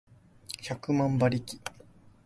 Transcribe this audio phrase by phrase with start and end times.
[0.63, 1.59] 百万馬力